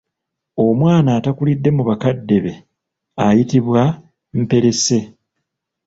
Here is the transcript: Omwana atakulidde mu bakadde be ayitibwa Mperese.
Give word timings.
Omwana 0.65 1.09
atakulidde 1.17 1.69
mu 1.77 1.83
bakadde 1.89 2.37
be 2.43 2.53
ayitibwa 3.25 3.81
Mperese. 4.39 4.99